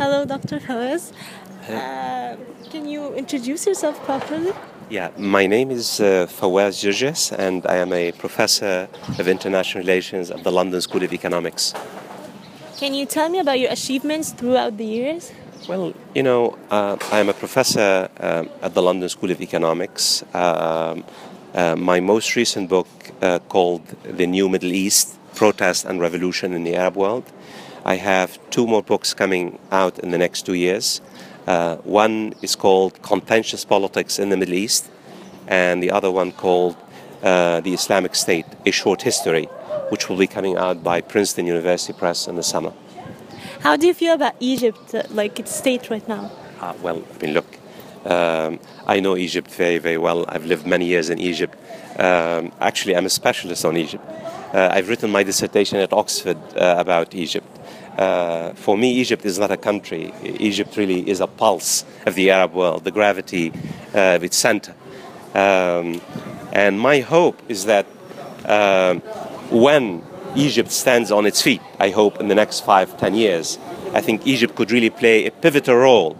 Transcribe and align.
Hello, 0.00 0.24
Dr. 0.24 0.60
Fawaz. 0.60 1.12
Uh, 1.68 2.34
can 2.70 2.88
you 2.88 3.12
introduce 3.12 3.66
yourself 3.66 4.02
properly? 4.04 4.50
Yeah, 4.88 5.10
my 5.18 5.46
name 5.46 5.70
is 5.70 6.00
uh, 6.00 6.26
Fawaz 6.26 6.80
Gerges, 6.80 7.32
and 7.38 7.66
I 7.66 7.76
am 7.76 7.92
a 7.92 8.10
professor 8.12 8.88
of 9.18 9.28
international 9.28 9.84
relations 9.84 10.30
at 10.30 10.42
the 10.42 10.50
London 10.50 10.80
School 10.80 11.02
of 11.02 11.12
Economics. 11.12 11.74
Can 12.78 12.94
you 12.94 13.04
tell 13.04 13.28
me 13.28 13.40
about 13.40 13.60
your 13.60 13.70
achievements 13.70 14.32
throughout 14.32 14.78
the 14.78 14.86
years? 14.86 15.32
Well, 15.68 15.92
you 16.14 16.22
know, 16.22 16.56
uh, 16.70 16.96
I 17.12 17.18
am 17.18 17.28
a 17.28 17.34
professor 17.34 18.08
uh, 18.18 18.44
at 18.62 18.72
the 18.72 18.80
London 18.80 19.10
School 19.10 19.30
of 19.30 19.42
Economics. 19.42 20.24
Um, 20.32 21.04
uh, 21.52 21.76
my 21.76 22.00
most 22.00 22.36
recent 22.36 22.70
book, 22.70 22.88
uh, 23.20 23.38
called 23.50 23.86
The 24.04 24.26
New 24.26 24.48
Middle 24.48 24.72
East 24.72 25.18
Protest 25.34 25.84
and 25.84 26.00
Revolution 26.00 26.54
in 26.54 26.64
the 26.64 26.74
Arab 26.74 26.96
World, 26.96 27.30
I 27.84 27.96
have 27.96 28.38
two 28.50 28.66
more 28.66 28.82
books 28.82 29.14
coming 29.14 29.58
out 29.70 29.98
in 29.98 30.10
the 30.10 30.18
next 30.18 30.46
two 30.46 30.54
years. 30.54 31.00
Uh, 31.46 31.76
one 31.76 32.34
is 32.42 32.54
called 32.54 33.00
Contentious 33.02 33.64
Politics 33.64 34.18
in 34.18 34.28
the 34.28 34.36
Middle 34.36 34.54
East, 34.54 34.90
and 35.48 35.82
the 35.82 35.90
other 35.90 36.10
one 36.10 36.32
called 36.32 36.76
uh, 37.22 37.60
The 37.60 37.72
Islamic 37.72 38.14
State 38.14 38.46
A 38.66 38.70
Short 38.70 39.02
History, 39.02 39.46
which 39.88 40.08
will 40.08 40.16
be 40.16 40.26
coming 40.26 40.56
out 40.56 40.84
by 40.84 41.00
Princeton 41.00 41.46
University 41.46 41.92
Press 41.92 42.28
in 42.28 42.36
the 42.36 42.42
summer. 42.42 42.72
How 43.60 43.76
do 43.76 43.86
you 43.86 43.94
feel 43.94 44.14
about 44.14 44.34
Egypt, 44.40 44.94
uh, 44.94 45.02
like 45.10 45.40
its 45.40 45.54
state 45.54 45.90
right 45.90 46.06
now? 46.06 46.30
Uh, 46.60 46.74
well, 46.82 47.02
I 47.14 47.22
mean, 47.22 47.34
look, 47.34 47.46
um, 48.04 48.58
I 48.86 49.00
know 49.00 49.16
Egypt 49.16 49.50
very, 49.50 49.78
very 49.78 49.98
well. 49.98 50.24
I've 50.28 50.46
lived 50.46 50.66
many 50.66 50.86
years 50.86 51.10
in 51.10 51.18
Egypt. 51.18 51.56
Um, 51.98 52.52
actually, 52.60 52.96
I'm 52.96 53.06
a 53.06 53.10
specialist 53.10 53.64
on 53.64 53.76
Egypt. 53.76 54.04
Uh, 54.52 54.68
I've 54.72 54.88
written 54.88 55.10
my 55.10 55.22
dissertation 55.22 55.78
at 55.78 55.92
Oxford 55.92 56.38
uh, 56.56 56.76
about 56.78 57.14
Egypt. 57.14 57.49
Uh, 58.00 58.54
for 58.54 58.78
me, 58.78 58.92
Egypt 58.94 59.26
is 59.26 59.38
not 59.38 59.50
a 59.50 59.58
country. 59.58 60.14
Egypt 60.22 60.74
really 60.78 61.06
is 61.06 61.20
a 61.20 61.26
pulse 61.26 61.84
of 62.06 62.14
the 62.14 62.30
Arab 62.30 62.54
world, 62.54 62.82
the 62.82 62.90
gravity 62.90 63.52
uh, 63.94 64.16
of 64.16 64.24
its 64.24 64.38
center. 64.38 64.74
Um, 65.34 66.00
and 66.50 66.80
my 66.80 67.00
hope 67.00 67.38
is 67.48 67.66
that 67.66 67.84
uh, 68.46 68.94
when 69.50 70.02
Egypt 70.34 70.70
stands 70.70 71.12
on 71.12 71.26
its 71.26 71.42
feet, 71.42 71.60
I 71.78 71.90
hope 71.90 72.18
in 72.20 72.28
the 72.28 72.34
next 72.34 72.60
five, 72.60 72.96
ten 72.96 73.14
years, 73.14 73.58
I 73.92 74.00
think 74.00 74.26
Egypt 74.26 74.54
could 74.54 74.70
really 74.70 74.90
play 74.90 75.26
a 75.26 75.30
pivotal 75.30 75.76
role 75.76 76.18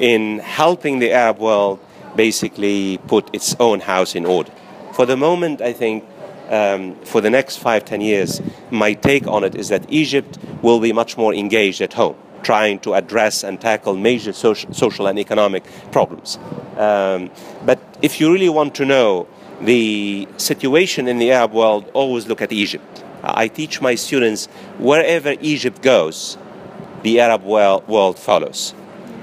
in 0.00 0.40
helping 0.40 0.98
the 0.98 1.12
Arab 1.12 1.38
world 1.38 1.78
basically 2.16 2.98
put 3.06 3.32
its 3.32 3.54
own 3.60 3.78
house 3.78 4.16
in 4.16 4.26
order. 4.26 4.50
For 4.92 5.06
the 5.06 5.16
moment, 5.16 5.60
I 5.60 5.72
think 5.72 6.04
um, 6.48 6.96
for 7.04 7.20
the 7.20 7.30
next 7.30 7.58
five, 7.58 7.84
ten 7.84 8.00
years, 8.00 8.40
my 8.70 8.92
take 8.94 9.26
on 9.26 9.44
it 9.44 9.54
is 9.54 9.68
that 9.68 9.84
Egypt 9.90 10.38
will 10.62 10.80
be 10.80 10.92
much 10.92 11.16
more 11.16 11.34
engaged 11.34 11.80
at 11.80 11.92
home, 11.94 12.16
trying 12.42 12.78
to 12.80 12.94
address 12.94 13.44
and 13.44 13.60
tackle 13.60 13.96
major 13.96 14.32
social, 14.32 14.72
social 14.72 15.06
and 15.06 15.18
economic 15.18 15.64
problems. 15.90 16.38
Um, 16.76 17.30
but 17.64 17.80
if 18.02 18.20
you 18.20 18.32
really 18.32 18.48
want 18.48 18.74
to 18.76 18.84
know 18.84 19.26
the 19.60 20.28
situation 20.36 21.08
in 21.08 21.18
the 21.18 21.32
Arab 21.32 21.52
world, 21.52 21.90
always 21.92 22.26
look 22.26 22.42
at 22.42 22.52
Egypt. 22.52 23.04
I 23.22 23.46
teach 23.48 23.80
my 23.80 23.94
students 23.94 24.46
wherever 24.78 25.34
Egypt 25.40 25.80
goes, 25.82 26.36
the 27.02 27.20
Arab 27.20 27.44
world 27.44 28.18
follows 28.18 28.74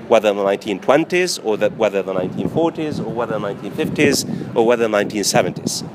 whether 0.09 0.29
in 0.29 0.37
the 0.37 0.43
1920s 0.43 1.39
or 1.45 1.55
the, 1.55 1.69
whether 1.69 2.01
the 2.01 2.13
1940s 2.13 2.99
or 2.99 3.13
whether 3.13 3.37
the 3.37 3.47
1950s 3.47 4.55
or 4.55 4.65
whether 4.65 4.87
the 4.87 4.97
1970s. 4.97 5.87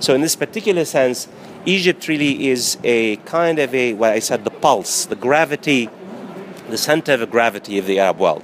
So 0.00 0.14
in 0.14 0.22
this 0.22 0.34
particular 0.34 0.84
sense, 0.86 1.28
Egypt 1.66 2.08
really 2.08 2.48
is 2.48 2.78
a 2.82 3.16
kind 3.16 3.58
of 3.58 3.74
a, 3.74 3.92
what 3.92 4.12
I 4.12 4.18
said, 4.18 4.44
the 4.44 4.50
pulse, 4.50 5.04
the 5.04 5.14
gravity, 5.14 5.90
the 6.70 6.78
center 6.78 7.12
of 7.12 7.30
gravity 7.30 7.78
of 7.78 7.86
the 7.86 8.00
Arab 8.00 8.18
world. 8.18 8.42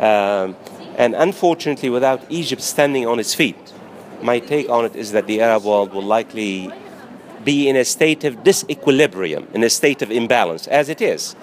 Um, 0.00 0.56
and 0.96 1.14
unfortunately, 1.14 1.90
without 1.90 2.24
Egypt 2.28 2.60
standing 2.60 3.06
on 3.06 3.20
its 3.20 3.34
feet, 3.34 3.72
my 4.20 4.40
take 4.40 4.68
on 4.68 4.84
it 4.84 4.96
is 4.96 5.12
that 5.12 5.26
the 5.26 5.40
Arab 5.40 5.64
world 5.64 5.94
will 5.94 6.02
likely 6.02 6.72
be 7.44 7.68
in 7.68 7.76
a 7.76 7.84
state 7.84 8.24
of 8.24 8.42
disequilibrium, 8.42 9.54
in 9.54 9.62
a 9.62 9.70
state 9.70 10.02
of 10.02 10.10
imbalance, 10.10 10.66
as 10.66 10.88
it 10.88 11.00
is. 11.00 11.36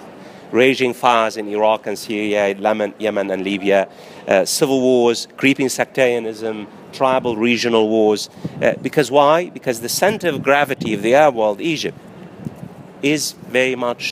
Raging 0.50 0.94
fires 0.94 1.36
in 1.36 1.48
Iraq 1.48 1.86
and 1.86 1.98
Syria, 1.98 2.54
Yemen 2.98 3.30
and 3.30 3.44
Libya, 3.44 3.88
uh, 4.26 4.44
civil 4.44 4.80
wars, 4.80 5.28
creeping 5.36 5.68
sectarianism, 5.68 6.66
tribal 6.92 7.36
regional 7.36 7.88
wars. 7.88 8.30
Uh, 8.62 8.72
because 8.80 9.10
why? 9.10 9.50
Because 9.50 9.80
the 9.80 9.88
center 9.88 10.28
of 10.28 10.42
gravity 10.42 10.94
of 10.94 11.02
the 11.02 11.14
Arab 11.14 11.34
world, 11.34 11.60
Egypt, 11.60 11.98
is 13.02 13.32
very 13.32 13.76
much 13.76 14.02